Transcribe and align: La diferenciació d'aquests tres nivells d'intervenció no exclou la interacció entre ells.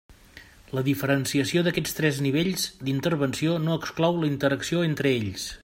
La 0.77 0.83
diferenciació 0.87 1.63
d'aquests 1.67 1.93
tres 1.99 2.21
nivells 2.27 2.65
d'intervenció 2.87 3.61
no 3.67 3.77
exclou 3.83 4.19
la 4.23 4.31
interacció 4.35 4.83
entre 4.91 5.17
ells. 5.19 5.47